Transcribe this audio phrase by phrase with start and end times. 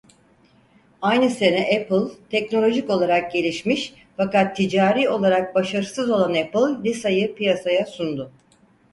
[1.01, 8.31] Aynı sene Apple teknolojik olarak gelişmiş fakat ticari olarak başarısız olan Apple Lisa'yı piyasaya sundu.